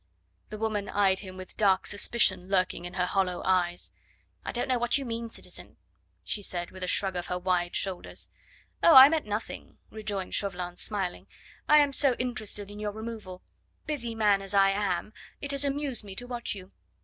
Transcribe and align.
The 0.49 0.57
woman 0.57 0.89
eyed 0.89 1.19
him 1.19 1.37
with 1.37 1.55
dark 1.55 1.85
suspicion 1.85 2.49
lurking 2.49 2.85
in 2.85 2.95
her 2.95 3.05
hollow 3.05 3.43
eyes. 3.45 3.91
"I 4.43 4.51
don't 4.51 4.67
know 4.67 4.79
what 4.79 4.97
you 4.97 5.05
mean, 5.05 5.29
citizen," 5.29 5.77
she 6.23 6.41
said 6.41 6.71
with 6.71 6.81
a 6.81 6.87
shrug 6.87 7.15
of 7.15 7.27
her 7.27 7.37
wide 7.37 7.75
shoulders. 7.75 8.31
"Oh! 8.81 8.95
I 8.95 9.07
meant 9.09 9.27
nothing," 9.27 9.77
rejoined 9.91 10.33
Chauvelin, 10.33 10.75
smiling. 10.77 11.27
"I 11.69 11.77
am 11.77 11.93
so 11.93 12.15
interested 12.15 12.71
in 12.71 12.79
your 12.79 12.91
removal; 12.91 13.43
busy 13.85 14.15
man 14.15 14.41
as 14.41 14.55
I 14.55 14.71
am, 14.71 15.13
it 15.39 15.51
has 15.51 15.63
amused 15.63 16.03
me 16.03 16.15
to 16.15 16.25
watch 16.25 16.55
you. 16.55 16.71